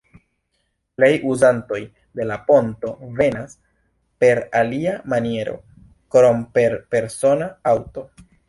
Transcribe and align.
Plej 0.99 1.09
uzantoj 1.33 1.81
de 2.21 2.25
la 2.31 2.37
ponto 2.47 2.93
venas 3.21 3.53
per 4.25 4.43
alia 4.63 4.97
maniero 5.15 5.57
krom 6.17 6.45
per 6.57 6.79
persona 6.97 7.55
aŭto. 7.75 8.09